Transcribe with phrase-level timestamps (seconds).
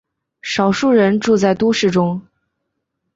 [0.41, 2.19] 少数人住在都市中。